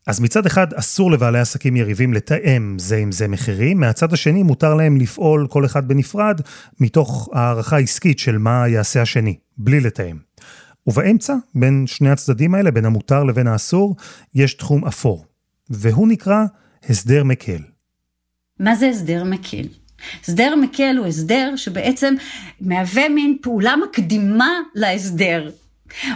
אז 0.06 0.20
מצד 0.20 0.46
אחד 0.46 0.74
אסור 0.74 1.10
לבעלי 1.10 1.38
עסקים 1.38 1.76
יריבים 1.76 2.14
לתאם 2.14 2.76
זה 2.78 2.96
עם 2.96 3.12
זה 3.12 3.28
מחירים, 3.28 3.80
מהצד 3.80 4.12
השני 4.12 4.42
מותר 4.42 4.74
להם 4.74 4.96
לפעול 4.96 5.46
כל 5.50 5.64
אחד 5.64 5.88
בנפרד, 5.88 6.40
מתוך 6.80 7.28
הערכה 7.32 7.78
עסקית 7.78 8.18
של 8.18 8.38
מה 8.38 8.68
יעשה 8.68 9.02
השני, 9.02 9.38
בלי 9.58 9.80
לתאם. 9.80 10.16
ובאמצע, 10.86 11.34
בין 11.54 11.84
שני 11.86 12.10
הצדדים 12.10 12.54
האלה, 12.54 12.70
בין 12.70 12.84
המותר 12.84 13.24
לבין 13.24 13.46
האסור, 13.46 13.96
יש 14.34 14.54
תחום 14.54 14.84
אפור, 14.84 15.24
והוא 15.70 16.08
נקרא 16.08 16.44
הסדר 16.88 17.24
מקל. 17.24 17.62
מה 18.60 18.74
זה 18.74 18.88
הסדר 18.88 19.24
מקל? 19.24 19.66
הסדר 20.22 20.54
מקל 20.54 20.96
הוא 20.96 21.06
הסדר 21.06 21.56
שבעצם 21.56 22.14
מהווה 22.60 23.08
מין 23.08 23.36
פעולה 23.42 23.76
מקדימה 23.76 24.60
להסדר. 24.74 25.50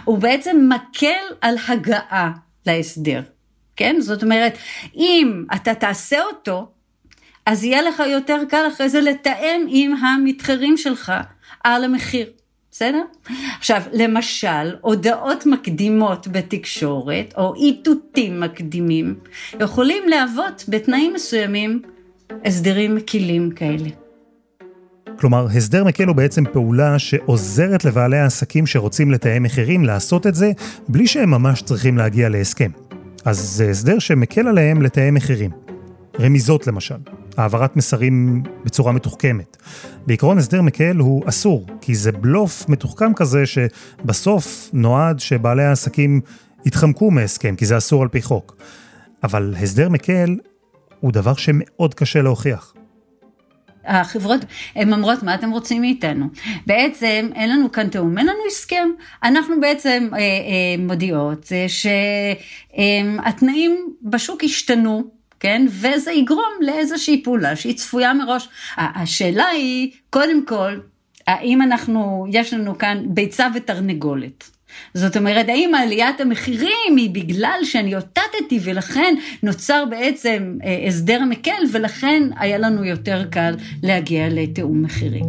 הוא 0.05 0.19
בעצם 0.19 0.69
מקל 0.69 1.35
על 1.41 1.55
הגעה 1.69 2.33
להסדר, 2.67 3.23
כן? 3.77 3.97
זאת 4.01 4.23
אומרת, 4.23 4.59
אם 4.97 5.45
אתה 5.55 5.75
תעשה 5.75 6.23
אותו, 6.23 6.67
אז 7.47 7.65
יהיה 7.65 7.83
לך 7.83 8.03
יותר 8.07 8.43
קל 8.49 8.69
אחרי 8.73 8.89
זה 8.89 9.01
לתאם 9.01 9.67
עם 9.69 9.95
המתחרים 9.97 10.77
שלך 10.77 11.13
על 11.65 11.85
המחיר. 11.85 12.27
בסדר? 12.71 13.03
עכשיו, 13.59 13.83
למשל, 13.93 14.75
הודעות 14.81 15.47
מקדימות 15.47 16.29
בתקשורת, 16.29 17.35
או 17.37 17.55
איתותים 17.55 18.41
מקדימים, 18.41 19.15
יכולים 19.61 20.09
להוות 20.09 20.65
בתנאים 20.69 21.13
מסוימים 21.15 21.83
הסדרים 22.45 22.95
מקילים 22.95 23.51
כאלה. 23.51 23.89
כלומר, 25.19 25.47
הסדר 25.57 25.85
מקל 25.85 26.07
הוא 26.07 26.17
בעצם 26.17 26.45
פעולה 26.53 26.99
שעוזרת 26.99 27.85
לבעלי 27.85 28.19
העסקים 28.19 28.67
שרוצים 28.67 29.11
לתאם 29.11 29.43
מחירים 29.43 29.85
לעשות 29.85 30.27
את 30.27 30.35
זה 30.35 30.53
בלי 30.89 31.07
שהם 31.07 31.31
ממש 31.31 31.63
צריכים 31.63 31.99
להגיע 31.99 32.29
להסכם. 32.29 32.71
אז 33.25 33.39
זה 33.39 33.71
הסדר 33.71 33.99
שמקל 33.99 34.49
עליהם 34.49 34.83
לתאם 34.83 35.15
מחירים. 35.15 35.51
רמיזות 36.21 36.67
למשל, 36.67 36.95
העברת 37.37 37.77
מסרים 37.77 38.43
בצורה 38.65 38.93
מתוחכמת. 38.93 39.57
בעקרון 40.07 40.39
הסדר 40.39 40.63
מקל 40.63 40.97
הוא 40.97 41.23
אסור, 41.29 41.67
כי 41.81 41.95
זה 41.95 42.13
בלוף 42.13 42.69
מתוחכם 42.69 43.15
כזה 43.15 43.45
שבסוף 43.47 44.71
נועד 44.73 45.21
שבעלי 45.21 45.65
העסקים 45.65 46.21
יתחמקו 46.67 47.11
מהסכם, 47.11 47.57
כי 47.57 47.67
זה 47.67 47.77
אסור 47.77 48.03
על 48.03 48.09
פי 48.09 48.23
חוק. 48.23 48.57
אבל 49.25 49.55
הסדר 49.63 49.89
מקל 49.89 50.37
הוא 51.03 51.13
דבר 51.13 51.35
שמאוד 51.35 51.95
קשה 51.95 52.23
להוכיח. 52.23 52.75
החברות, 53.85 54.41
הן 54.75 54.93
אומרות, 54.93 55.23
מה 55.23 55.35
אתם 55.35 55.51
רוצים 55.51 55.81
מאיתנו? 55.81 56.27
בעצם 56.67 57.31
אין 57.35 57.51
לנו 57.51 57.73
כאן 57.73 57.89
תיאום, 57.89 58.19
אין 58.19 58.27
לנו 58.27 58.39
הסכם. 58.51 58.89
אנחנו 59.23 59.61
בעצם 59.61 60.09
אה, 60.13 60.19
אה, 60.19 60.25
מודיעות 60.79 61.53
אה, 61.53 61.67
שהתנאים 62.79 63.95
בשוק 64.03 64.45
השתנו, 64.45 65.05
כן? 65.41 65.67
וזה 65.69 66.13
יגרום 66.13 66.53
לאיזושהי 66.61 67.23
פעולה 67.25 67.57
שהיא 67.57 67.77
צפויה 67.77 68.15
מראש. 68.15 68.49
השאלה 68.77 69.47
היא, 69.47 69.91
קודם 70.11 70.47
כל, 70.47 70.79
האם 71.27 71.63
אנחנו, 71.63 72.27
יש 72.31 72.55
לנו 72.55 72.79
כאן 72.79 73.05
ביצה 73.09 73.49
ותרנגולת. 73.55 74.51
זאת 74.95 75.17
אומרת, 75.17 75.49
האם 75.49 75.73
עליית 75.75 76.21
המחירים 76.21 76.97
היא 76.97 77.11
בגלל 77.11 77.59
שאני 77.63 77.97
אותתתי 77.97 78.61
ולכן 78.63 79.15
נוצר 79.43 79.85
בעצם 79.91 80.59
אה, 80.65 80.85
הסדר 80.89 81.25
מקל 81.25 81.63
ולכן 81.73 82.23
היה 82.37 82.59
לנו 82.59 82.85
יותר 82.85 83.25
קל 83.31 83.55
להגיע 83.83 84.29
לתיאום 84.31 84.83
מחירים. 84.83 85.25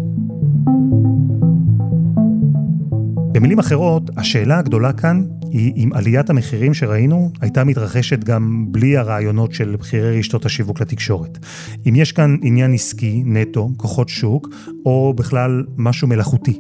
במילים 3.34 3.60
אחרות, 3.60 4.04
השאלה 4.18 4.60
הגדולה 4.60 4.94
כאן 4.94 5.24
היא 5.52 5.74
אם 5.76 5.90
עליית 5.94 6.30
המחירים 6.30 6.74
שראינו 6.74 7.32
הייתה 7.42 7.64
מתרחשת 7.64 8.24
גם 8.24 8.66
בלי 8.72 8.98
הרעיונות 8.98 9.54
של 9.54 9.76
בכירי 9.80 10.20
רשתות 10.20 10.46
השיווק 10.46 10.82
לתקשורת. 10.82 11.38
אם 11.90 11.96
יש 11.96 12.12
כאן 12.12 12.38
עניין 12.42 12.74
עסקי, 12.74 13.24
נטו, 13.26 13.70
כוחות 13.78 14.10
שוק, 14.10 14.50
או 14.86 15.14
בכלל 15.18 15.64
משהו 15.78 16.08
מלאכותי. 16.08 16.60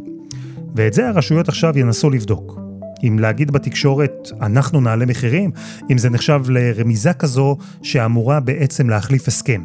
ואת 0.75 0.93
זה 0.93 1.09
הרשויות 1.09 1.49
עכשיו 1.49 1.77
ינסו 1.77 2.09
לבדוק. 2.09 2.62
אם 3.03 3.19
להגיד 3.19 3.51
בתקשורת, 3.51 4.31
אנחנו 4.41 4.81
נעלה 4.81 5.05
מחירים, 5.05 5.51
אם 5.91 5.97
זה 5.97 6.09
נחשב 6.09 6.41
לרמיזה 6.49 7.13
כזו 7.13 7.57
שאמורה 7.83 8.39
בעצם 8.39 8.89
להחליף 8.89 9.27
הסכם. 9.27 9.63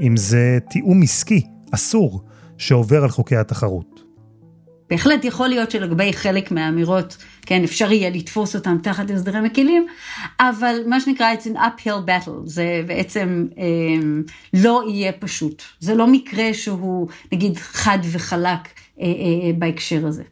אם 0.00 0.16
זה 0.16 0.58
תיאום 0.70 1.02
עסקי, 1.02 1.46
אסור, 1.74 2.24
שעובר 2.58 3.02
על 3.02 3.08
חוקי 3.08 3.36
התחרות. 3.36 4.08
בהחלט 4.90 5.24
יכול 5.24 5.48
להיות 5.48 5.70
שלגבי 5.70 6.12
חלק 6.12 6.50
מהאמירות, 6.50 7.16
כן, 7.46 7.64
אפשר 7.64 7.92
יהיה 7.92 8.10
לתפוס 8.10 8.56
אותם 8.56 8.76
תחת 8.82 9.10
הסדרי 9.10 9.40
מקלים, 9.40 9.86
אבל 10.40 10.76
מה 10.86 11.00
שנקרא, 11.00 11.34
it's 11.34 11.46
an 11.46 11.56
uphill 11.56 12.08
battle, 12.08 12.40
זה 12.44 12.82
בעצם 12.86 13.46
אה, 13.58 13.64
לא 14.54 14.84
יהיה 14.88 15.12
פשוט. 15.12 15.62
זה 15.80 15.94
לא 15.94 16.06
מקרה 16.06 16.54
שהוא, 16.54 17.08
נגיד, 17.32 17.56
חד 17.56 17.98
וחלק 18.12 18.60
אה, 19.00 19.06
אה, 19.06 19.52
בהקשר 19.58 20.06
הזה. 20.06 20.22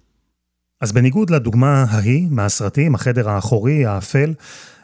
אז 0.80 0.92
בניגוד 0.92 1.30
לדוגמה 1.30 1.84
ההיא 1.88 2.28
מהסרטים, 2.30 2.94
החדר 2.94 3.30
האחורי, 3.30 3.86
האפל, 3.86 4.34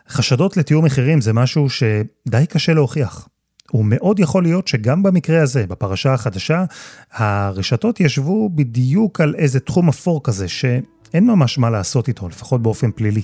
חשדות 0.09 0.57
לתיאום 0.57 0.85
מחירים 0.85 1.21
זה 1.21 1.33
משהו 1.33 1.71
שדי 1.71 2.47
קשה 2.49 2.75
להוכיח. 2.75 3.29
ומאוד 3.75 4.19
יכול 4.19 4.43
להיות 4.43 4.69
שגם 4.69 5.03
במקרה 5.03 5.43
הזה, 5.43 5.67
בפרשה 5.67 6.15
החדשה, 6.15 6.65
הרשתות 7.13 8.01
ישבו 8.01 8.51
בדיוק 8.55 9.21
על 9.21 9.35
איזה 9.39 9.61
תחום 9.61 9.89
אפור 9.89 10.21
כזה, 10.25 10.49
שאין 10.49 11.27
ממש 11.27 11.59
מה 11.59 11.71
לעשות 11.71 12.09
איתו, 12.09 12.29
לפחות 12.29 12.63
באופן 12.63 12.91
פלילי. 12.91 13.23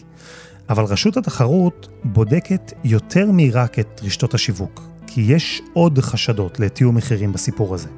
אבל 0.68 0.84
רשות 0.84 1.16
התחרות 1.16 1.88
בודקת 2.04 2.72
יותר 2.84 3.30
מרק 3.32 3.78
את 3.78 4.00
רשתות 4.04 4.34
השיווק, 4.34 4.82
כי 5.06 5.20
יש 5.20 5.62
עוד 5.72 5.98
חשדות 5.98 6.60
לתיאום 6.60 6.94
מחירים 6.96 7.32
בסיפור 7.32 7.74
הזה. 7.74 7.88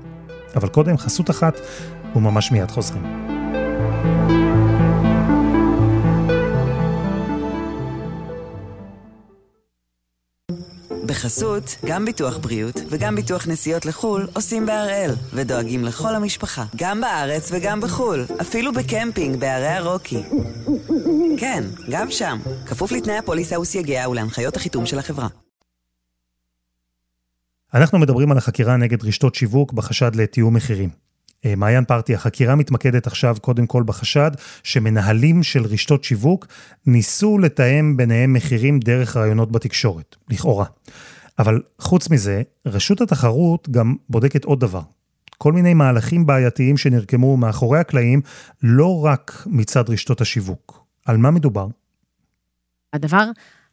אבל 0.56 0.68
קודם 0.68 0.96
חסות 0.96 1.30
אחת, 1.30 1.60
וממש 2.16 2.52
מיד 2.52 2.70
חוזרים. 2.70 3.30
בחסות, 11.10 11.76
גם 11.86 12.04
ביטוח 12.04 12.38
בריאות 12.38 12.80
וגם 12.88 13.16
ביטוח 13.16 13.48
נסיעות 13.48 13.86
לחו"ל 13.86 14.28
עושים 14.34 14.66
בהראל, 14.66 15.10
ודואגים 15.34 15.84
לכל 15.84 16.14
המשפחה, 16.14 16.64
גם 16.76 17.00
בארץ 17.00 17.50
וגם 17.52 17.80
בחו"ל, 17.80 18.24
אפילו 18.40 18.72
בקמפינג 18.72 19.40
בערי 19.40 19.68
הרוקי. 19.68 20.22
כן, 21.38 21.64
גם 21.90 22.10
שם, 22.10 22.38
כפוף 22.66 22.92
לתנאי 22.92 23.18
הפוליסה 23.18 23.60
וסייגיה 23.60 24.08
ולהנחיות 24.08 24.56
החיתום 24.56 24.86
של 24.86 24.98
החברה. 24.98 25.28
אנחנו 27.74 27.98
מדברים 27.98 28.32
על 28.32 28.38
החקירה 28.38 28.76
נגד 28.76 29.04
רשתות 29.04 29.34
שיווק 29.34 29.72
בחשד 29.72 30.14
לתיאום 30.14 30.56
מחירים. 30.56 31.09
אה, 31.44 31.54
מעיין 31.56 31.84
פרטי, 31.84 32.14
החקירה 32.14 32.54
מתמקדת 32.54 33.06
עכשיו 33.06 33.36
קודם 33.40 33.66
כל 33.66 33.82
בחשד 33.82 34.30
שמנהלים 34.62 35.42
של 35.42 35.64
רשתות 35.64 36.04
שיווק 36.04 36.46
ניסו 36.86 37.38
לתאם 37.38 37.96
ביניהם 37.96 38.32
מחירים 38.32 38.80
דרך 38.80 39.16
רעיונות 39.16 39.52
בתקשורת, 39.52 40.16
לכאורה. 40.28 40.66
אבל 41.38 41.62
חוץ 41.78 42.10
מזה, 42.10 42.42
רשות 42.66 43.00
התחרות 43.00 43.68
גם 43.68 43.94
בודקת 44.08 44.44
עוד 44.44 44.60
דבר. 44.60 44.82
כל 45.38 45.52
מיני 45.52 45.74
מהלכים 45.74 46.26
בעייתיים 46.26 46.76
שנרקמו 46.76 47.36
מאחורי 47.36 47.78
הקלעים, 47.78 48.20
לא 48.62 49.04
רק 49.04 49.42
מצד 49.46 49.90
רשתות 49.90 50.20
השיווק. 50.20 50.84
על 51.06 51.16
מה 51.16 51.30
מדובר? 51.30 51.66
הדבר 52.92 53.30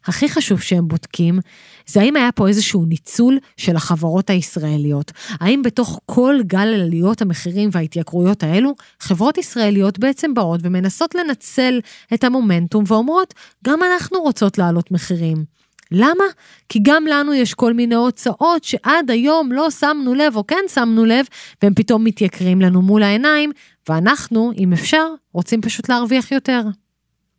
הכי 0.08 0.30
חשוב 0.30 0.62
שהם 0.62 0.88
בודקים, 0.88 1.40
זה 1.88 2.02
האם 2.02 2.16
היה 2.16 2.32
פה 2.32 2.48
איזשהו 2.48 2.86
ניצול 2.86 3.38
של 3.58 3.76
החברות 3.76 4.30
הישראליות. 4.30 5.12
האם 5.40 5.62
בתוך 5.62 6.00
כל 6.06 6.36
גל 6.44 6.82
עליות 6.82 7.22
המחירים 7.22 7.70
וההתייקרויות 7.72 8.44
האלו, 8.44 8.76
חברות 9.00 9.38
ישראליות 9.38 10.00
בעצם 10.00 10.34
באות 10.34 10.60
ומנסות 10.64 11.16
לנצל 11.16 11.80
את 12.14 12.24
המומנטום 12.24 12.84
ואומרות, 12.88 13.34
גם 13.66 13.80
אנחנו 13.84 14.22
רוצות 14.22 14.58
להעלות 14.58 14.92
מחירים. 14.92 15.58
למה? 15.92 16.24
כי 16.70 16.80
גם 16.82 17.04
לנו 17.08 17.34
יש 17.34 17.54
כל 17.54 17.74
מיני 17.74 17.96
הוצאות 17.96 18.64
שעד 18.64 19.12
היום 19.12 19.52
לא 19.52 19.72
שמנו 19.72 20.16
לב 20.16 20.36
או 20.36 20.48
כן 20.48 20.64
שמנו 20.74 21.06
לב, 21.06 21.26
והם 21.64 21.74
פתאום 21.74 22.04
מתייקרים 22.04 22.62
לנו 22.62 22.82
מול 22.82 23.04
העיניים, 23.04 23.52
ואנחנו, 23.90 24.52
אם 24.58 24.74
אפשר, 24.74 25.08
רוצים 25.34 25.62
פשוט 25.62 25.90
להרוויח 25.90 26.32
יותר. 26.32 26.62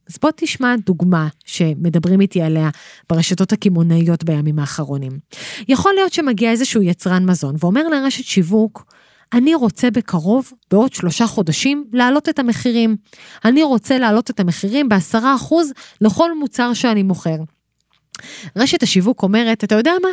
אז 0.09 0.19
בוא 0.23 0.31
תשמע 0.37 0.75
דוגמה 0.87 1.29
שמדברים 1.45 2.21
איתי 2.21 2.43
עליה 2.43 2.71
ברשתות 3.11 3.53
הקמעונאיות 3.53 4.25
בימים 4.25 4.59
האחרונים. 4.59 5.13
יכול 5.69 5.93
להיות 5.95 6.13
שמגיע 6.13 6.51
איזשהו 6.51 6.83
יצרן 6.83 7.31
מזון 7.31 7.55
ואומר 7.59 7.89
לרשת 7.89 8.25
שיווק, 8.25 8.85
אני 9.33 9.55
רוצה 9.55 9.91
בקרוב, 9.91 10.53
בעוד 10.71 10.93
שלושה 10.93 11.27
חודשים, 11.27 11.85
להעלות 11.93 12.29
את 12.29 12.39
המחירים. 12.39 12.97
אני 13.45 13.63
רוצה 13.63 13.99
להעלות 13.99 14.31
את 14.31 14.41
המחירים 14.41 14.89
בעשרה 14.89 15.35
אחוז 15.35 15.73
לכל 16.01 16.39
מוצר 16.39 16.75
שאני 16.75 17.03
מוכר. 17.03 17.37
רשת 18.57 18.83
השיווק 18.83 19.23
אומרת, 19.23 19.65
אתה 19.65 19.75
יודע 19.75 19.93
מה? 20.03 20.09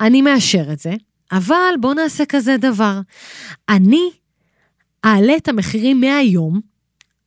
אני 0.00 0.22
מאשר 0.22 0.72
את 0.72 0.78
זה, 0.78 0.92
אבל 1.32 1.74
בוא 1.80 1.94
נעשה 1.94 2.24
כזה 2.24 2.56
דבר. 2.56 3.00
אני 3.68 4.10
אעלה 5.04 5.36
את 5.36 5.48
המחירים 5.48 6.00
מהיום, 6.00 6.60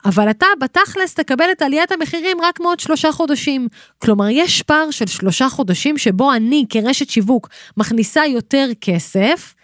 אבל 0.06 0.30
אתה 0.30 0.46
בתכלס 0.60 1.14
תקבל 1.14 1.46
את 1.52 1.62
עליית 1.62 1.92
המחירים 1.92 2.38
רק 2.42 2.60
מעוד 2.60 2.80
שלושה 2.80 3.12
חודשים. 3.12 3.68
כלומר, 4.00 4.30
יש 4.30 4.62
פער 4.62 4.92
של 4.92 5.08
שלושה 5.08 5.50
חודשים 5.50 5.98
שבו 5.98 6.34
אני 6.34 6.66
כרשת 6.70 7.10
שיווק 7.10 7.50
מכניסה 7.78 8.26
יותר 8.26 8.68
כסף, 8.82 9.56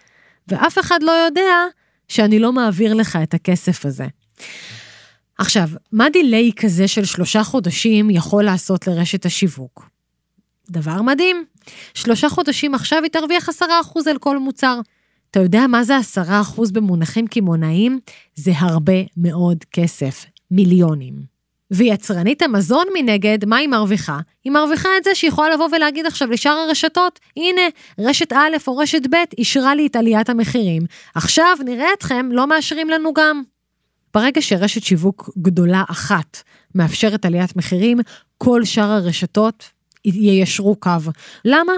ואף 0.47 0.79
אחד 0.79 1.03
לא 1.03 1.11
יודע 1.11 1.65
שאני 2.07 2.39
לא 2.39 2.53
מעביר 2.53 2.93
לך 2.93 3.19
את 3.23 3.33
הכסף 3.33 3.85
הזה. 3.85 4.05
עכשיו, 5.37 5.69
מה 5.91 6.09
דיליי 6.09 6.51
כזה 6.55 6.87
של 6.87 7.05
שלושה 7.05 7.43
חודשים 7.43 8.09
יכול 8.09 8.43
לעשות 8.43 8.87
לרשת 8.87 9.25
השיווק? 9.25 9.89
דבר 10.69 11.01
מדהים, 11.01 11.45
שלושה 11.93 12.29
חודשים 12.29 12.75
עכשיו 12.75 13.03
היא 13.03 13.11
תרוויח 13.11 13.49
עשרה 13.49 13.81
אחוז 13.81 14.07
על 14.07 14.17
כל 14.17 14.37
מוצר. 14.37 14.79
אתה 15.31 15.39
יודע 15.39 15.67
מה 15.67 15.83
זה 15.83 15.97
עשרה 15.97 16.41
אחוז 16.41 16.71
במונחים 16.71 17.27
קמעונאיים? 17.27 17.99
זה 18.35 18.51
הרבה 18.55 18.93
מאוד 19.17 19.57
כסף, 19.71 20.25
מיליונים. 20.51 21.37
ויצרנית 21.71 22.41
המזון 22.41 22.87
מנגד, 22.93 23.45
מה 23.45 23.57
היא 23.57 23.67
מרוויחה? 23.67 24.19
היא 24.43 24.51
מרוויחה 24.51 24.89
את 24.97 25.03
זה 25.03 25.15
שהיא 25.15 25.27
יכולה 25.27 25.49
לבוא 25.49 25.69
ולהגיד 25.71 26.05
עכשיו 26.05 26.31
לשאר 26.31 26.51
הרשתות, 26.51 27.19
הנה, 27.37 27.61
רשת 27.99 28.33
א' 28.33 28.57
או 28.67 28.77
רשת 28.77 29.01
ב' 29.09 29.15
אישרה 29.37 29.75
לי 29.75 29.87
את 29.87 29.95
עליית 29.95 30.29
המחירים. 30.29 30.83
עכשיו 31.15 31.57
נראה 31.65 31.87
אתכם 31.97 32.29
לא 32.31 32.47
מאשרים 32.47 32.89
לנו 32.89 33.13
גם. 33.13 33.43
ברגע 34.13 34.41
שרשת 34.41 34.83
שיווק 34.83 35.29
גדולה 35.37 35.83
אחת 35.89 36.43
מאפשרת 36.75 37.25
עליית 37.25 37.55
מחירים, 37.55 37.97
כל 38.37 38.65
שאר 38.65 38.91
הרשתות 38.91 39.63
יישרו 40.05 40.75
קו. 40.75 40.89
למה? 41.45 41.73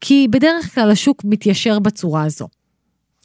כי 0.00 0.26
בדרך 0.30 0.74
כלל 0.74 0.90
השוק 0.90 1.22
מתיישר 1.24 1.78
בצורה 1.78 2.24
הזו. 2.24 2.48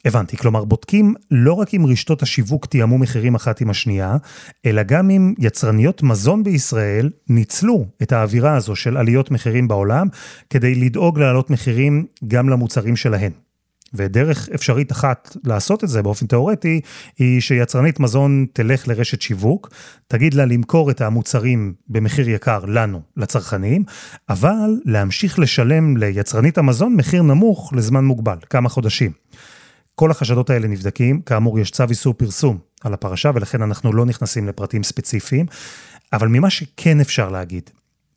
הבנתי, 0.05 0.37
כלומר 0.37 0.65
בודקים 0.65 1.13
לא 1.31 1.53
רק 1.53 1.73
אם 1.73 1.85
רשתות 1.85 2.21
השיווק 2.21 2.65
תיאמו 2.65 2.97
מחירים 2.97 3.35
אחת 3.35 3.61
עם 3.61 3.69
השנייה, 3.69 4.17
אלא 4.65 4.83
גם 4.83 5.09
אם 5.09 5.33
יצרניות 5.39 6.03
מזון 6.03 6.43
בישראל 6.43 7.09
ניצלו 7.29 7.85
את 8.01 8.11
האווירה 8.11 8.55
הזו 8.55 8.75
של 8.75 8.97
עליות 8.97 9.31
מחירים 9.31 9.67
בעולם, 9.67 10.07
כדי 10.49 10.75
לדאוג 10.75 11.19
להעלות 11.19 11.49
מחירים 11.49 12.05
גם 12.27 12.49
למוצרים 12.49 12.95
שלהן. 12.95 13.31
ודרך 13.93 14.49
אפשרית 14.55 14.91
אחת 14.91 15.35
לעשות 15.43 15.83
את 15.83 15.89
זה 15.89 16.03
באופן 16.03 16.27
תיאורטי, 16.27 16.81
היא 17.17 17.41
שיצרנית 17.41 17.99
מזון 17.99 18.45
תלך 18.53 18.87
לרשת 18.87 19.21
שיווק, 19.21 19.69
תגיד 20.07 20.33
לה 20.33 20.45
למכור 20.45 20.91
את 20.91 21.01
המוצרים 21.01 21.73
במחיר 21.87 22.29
יקר 22.29 22.65
לנו, 22.65 23.01
לצרכנים, 23.17 23.83
אבל 24.29 24.69
להמשיך 24.85 25.39
לשלם 25.39 25.97
ליצרנית 25.97 26.57
המזון 26.57 26.95
מחיר 26.95 27.21
נמוך 27.21 27.73
לזמן 27.75 28.05
מוגבל, 28.05 28.37
כמה 28.49 28.69
חודשים. 28.69 29.11
כל 29.99 30.11
החשדות 30.11 30.49
האלה 30.49 30.67
נבדקים, 30.67 31.21
כאמור 31.21 31.59
יש 31.59 31.71
צו 31.71 31.83
איסור 31.89 32.13
פרסום 32.13 32.57
על 32.83 32.93
הפרשה 32.93 33.31
ולכן 33.35 33.61
אנחנו 33.61 33.93
לא 33.93 34.05
נכנסים 34.05 34.47
לפרטים 34.47 34.83
ספציפיים, 34.83 35.45
אבל 36.13 36.27
ממה 36.27 36.49
שכן 36.49 36.99
אפשר 36.99 37.29
להגיד, 37.29 37.69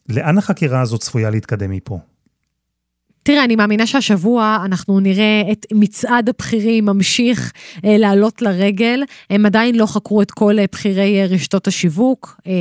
לאן 0.09 0.39
החקירה 0.39 0.81
הזאת 0.81 1.01
צפויה 1.01 1.31
להתקדם 1.31 1.71
מפה? 1.71 1.99
תראה, 3.23 3.45
אני 3.45 3.57
מאמינה 3.57 3.87
שהשבוע 3.87 4.59
אנחנו 4.65 5.01
נראה 5.01 5.43
את 5.53 5.67
מצעד 5.73 6.29
הבכירים 6.29 6.85
ממשיך 6.85 7.53
אה, 7.85 7.99
לעלות 7.99 8.43
לרגל. 8.43 9.03
הם 9.31 9.47
עדיין 9.47 9.75
לא 9.75 9.87
חקרו 9.87 10.23
את 10.23 10.31
כל 10.31 10.59
אה, 10.59 10.65
בכירי 10.73 11.21
אה, 11.21 11.27
רשתות 11.27 11.67
השיווק. 11.67 12.41
אה, 12.47 12.53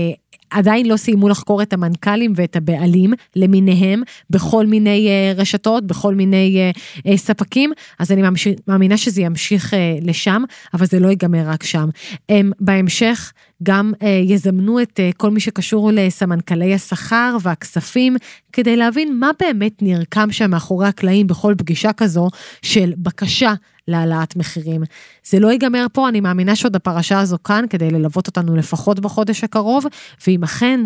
עדיין 0.50 0.86
לא 0.86 0.98
סיימו 0.98 1.30
לחקור 1.30 1.62
את 1.62 1.74
המנכ"לים 1.74 2.34
ואת 2.36 2.56
הבעלים 2.56 3.14
למיניהם 3.36 4.04
בכל 4.30 4.66
מיני 4.66 5.08
אה, 5.08 5.34
רשתות, 5.36 5.88
בכל 5.88 6.16
מיני 6.16 6.58
אה, 6.58 6.72
אה, 7.12 7.18
ספקים, 7.18 7.72
אז 8.00 8.12
אני 8.12 8.22
מאמינה 8.68 8.98
שזה 8.98 9.22
ימשיך 9.22 9.74
לשם, 10.02 10.44
אבל 10.74 10.86
זה 10.86 11.00
לא 11.00 11.08
ייגמר 11.08 11.50
רק 11.50 11.64
שם. 11.64 11.90
הם 12.30 12.52
בהמשך 12.60 13.34
גם 13.64 13.94
יזמנו 14.26 14.82
את 14.82 15.00
כל 15.18 15.30
מי 15.30 15.40
שקשור 15.40 15.92
לסמנכ"לי 15.94 16.74
השכר 16.74 17.38
והכספים, 17.42 18.16
כדי 18.54 18.78
להבין 18.78 19.20
מה 19.20 19.32
באמת 19.40 19.82
נרקם 19.82 20.32
שם 20.32 20.52
מאחורי 20.52 20.88
הקלעים 20.88 21.28
בכל 21.28 21.54
פגישה 21.58 21.94
כזו 21.94 22.30
של 22.62 22.94
בקשה 22.98 23.54
להעלאת 23.90 24.36
מחירים. 24.36 24.82
זה 25.24 25.40
לא 25.40 25.52
ייגמר 25.52 25.86
פה, 25.94 26.10
אני 26.10 26.22
מאמינה 26.22 26.56
שעוד 26.56 26.76
הפרשה 26.76 27.20
הזו 27.20 27.38
כאן 27.44 27.66
כדי 27.70 27.92
ללוות 27.92 28.28
אותנו 28.28 28.56
לפחות 28.56 29.00
בחודש 29.00 29.44
הקרוב, 29.44 29.86
ואם 30.28 30.44
אכן 30.44 30.80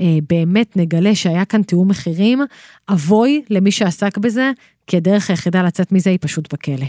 אה, 0.00 0.18
באמת 0.28 0.76
נגלה 0.76 1.14
שהיה 1.14 1.44
כאן 1.44 1.62
תיאום 1.62 1.88
מחירים, 1.88 2.40
אבוי 2.88 3.42
למי 3.50 3.70
שעסק 3.70 4.18
בזה, 4.18 4.50
כי 4.86 4.96
הדרך 4.96 5.30
היחידה 5.30 5.62
לצאת 5.62 5.92
מזה 5.92 6.10
היא 6.10 6.18
פשוט 6.20 6.54
בכלא. 6.54 6.86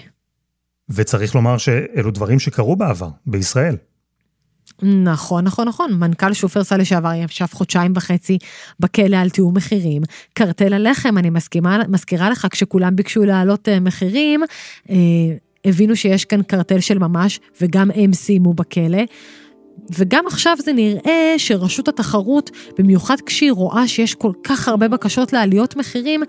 וצריך 0.89 1.35
לומר 1.35 1.57
שאלו 1.57 2.11
דברים 2.11 2.39
שקרו 2.39 2.75
בעבר, 2.75 3.09
בישראל. 3.25 3.75
נכון, 4.83 5.43
נכון, 5.43 5.67
נכון. 5.67 5.93
מנכ"ל 5.93 6.33
שופרסל 6.33 6.77
לשעבר 6.77 7.13
ישב 7.13 7.45
חודשיים 7.51 7.93
וחצי 7.95 8.37
בכלא 8.79 9.17
על 9.17 9.29
תיאום 9.29 9.57
מחירים. 9.57 10.01
קרטל 10.33 10.73
הלחם, 10.73 11.17
אני 11.17 11.29
מסכימה, 11.29 11.79
מזכירה 11.87 12.29
לך, 12.29 12.47
כשכולם 12.51 12.95
ביקשו 12.95 13.23
להעלות 13.23 13.69
אה, 13.69 13.79
מחירים, 13.79 14.41
אה, 14.89 14.95
הבינו 15.65 15.95
שיש 15.95 16.25
כאן 16.25 16.43
קרטל 16.43 16.79
של 16.79 16.97
ממש, 16.97 17.39
וגם 17.61 17.91
הם 17.95 18.13
סיימו 18.13 18.53
בכלא. 18.53 19.01
וגם 19.97 20.23
עכשיו 20.27 20.57
זה 20.59 20.73
נראה 20.73 21.33
שרשות 21.37 21.87
התחרות, 21.87 22.51
במיוחד 22.77 23.15
כשהיא 23.25 23.51
רואה 23.51 23.87
שיש 23.87 24.15
כל 24.15 24.31
כך 24.43 24.67
הרבה 24.67 24.87
בקשות 24.87 25.33
לעליות 25.33 25.75
מחירים, 25.75 26.23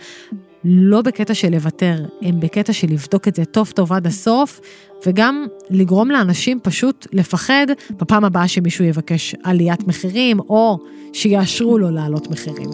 לא 0.65 1.03
בקטע 1.03 1.35
של 1.35 1.49
לוותר, 1.51 1.97
הם 2.23 2.41
בקטע 2.41 2.73
של 2.73 2.87
לבדוק 2.91 3.29
את 3.29 3.35
זה 3.35 3.45
טוב 3.45 3.71
טוב 3.71 3.93
עד 3.93 4.07
הסוף, 4.07 4.61
וגם 5.07 5.47
לגרום 5.71 6.11
לאנשים 6.11 6.61
פשוט 6.63 7.07
לפחד 7.13 7.67
בפעם 7.91 8.25
הבאה 8.25 8.49
שמישהו 8.49 8.85
יבקש 8.85 9.35
עליית 9.43 9.87
מחירים, 9.87 10.41
או 10.41 10.79
שיאשרו 11.13 11.79
לו 11.79 11.91
לעלות 11.91 12.31
מחירים. 12.31 12.71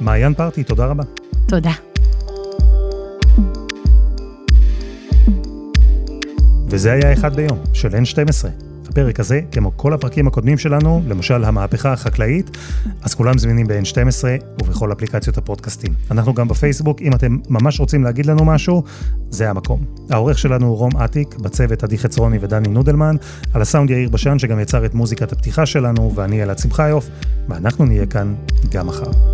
מעיין 0.00 0.34
פרטי, 0.34 0.64
תודה 0.64 0.86
רבה. 0.86 1.23
תודה. 1.48 1.72
וזה 6.68 6.92
היה 6.92 7.12
אחד 7.12 7.36
ביום, 7.36 7.58
של 7.72 7.88
N12. 7.88 8.48
הפרק 8.88 9.20
הזה, 9.20 9.40
כמו 9.52 9.72
כל 9.76 9.92
הפרקים 9.92 10.26
הקודמים 10.26 10.58
שלנו, 10.58 11.02
למשל 11.08 11.44
המהפכה 11.44 11.92
החקלאית, 11.92 12.56
אז 13.02 13.14
כולם 13.14 13.38
זמינים 13.38 13.66
ב-N12 13.66 14.24
ובכל 14.62 14.92
אפליקציות 14.92 15.38
הפודקאסטים. 15.38 15.94
אנחנו 16.10 16.34
גם 16.34 16.48
בפייסבוק, 16.48 17.02
אם 17.02 17.12
אתם 17.12 17.38
ממש 17.48 17.80
רוצים 17.80 18.04
להגיד 18.04 18.26
לנו 18.26 18.44
משהו, 18.44 18.82
זה 19.30 19.50
המקום. 19.50 19.84
העורך 20.10 20.38
שלנו 20.38 20.66
הוא 20.66 20.76
רום 20.76 20.96
אטיק, 20.96 21.34
בצוות 21.34 21.84
עדי 21.84 21.98
חצרוני 21.98 22.38
ודני 22.40 22.68
נודלמן, 22.68 23.16
על 23.54 23.62
הסאונד 23.62 23.90
יאיר 23.90 24.08
בשן 24.08 24.38
שגם 24.38 24.60
יצר 24.60 24.84
את 24.84 24.94
מוזיקת 24.94 25.32
הפתיחה 25.32 25.66
שלנו, 25.66 26.12
ואני 26.14 26.42
אלעד 26.42 26.58
שמחיוף, 26.58 27.08
ואנחנו 27.48 27.84
נהיה 27.84 28.06
כאן 28.06 28.34
גם 28.70 28.86
מחר. 28.86 29.33